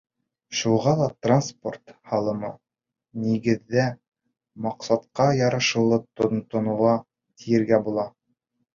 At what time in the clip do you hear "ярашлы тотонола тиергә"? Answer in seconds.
5.45-7.87